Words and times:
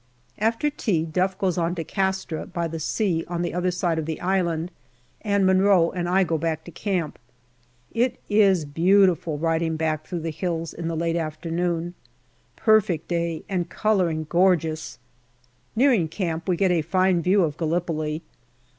After 0.39 0.71
tea, 0.71 1.05
Duff 1.05 1.37
goes 1.37 1.59
on 1.59 1.75
to 1.75 1.83
Castra, 1.83 2.47
by 2.47 2.67
the 2.67 2.79
sea 2.79 3.23
on 3.27 3.43
the 3.43 3.53
other 3.53 3.69
side 3.69 3.99
of 3.99 4.07
the 4.07 4.19
island, 4.19 4.71
and 5.21 5.45
Munro 5.45 5.91
and 5.91 6.09
I 6.09 6.23
go 6.23 6.39
back 6.39 6.63
to 6.63 6.71
camp. 6.71 7.19
It 7.91 8.19
is 8.27 8.65
beautiful 8.65 9.37
riding 9.37 9.77
back 9.77 10.07
through 10.07 10.21
the 10.21 10.31
hills 10.31 10.73
in 10.73 10.87
the 10.87 10.97
late 10.97 11.15
after 11.15 11.51
noon. 11.51 11.93
Perfect 12.55 13.09
day 13.09 13.43
and 13.47 13.69
colouring 13.69 14.23
gorgeous. 14.27 14.97
Nearing 15.75 16.07
camp 16.07 16.49
we 16.49 16.57
get 16.57 16.71
a 16.71 16.81
fine 16.81 17.21
view 17.21 17.43
of 17.43 17.55
Gallipoli. 17.57 18.23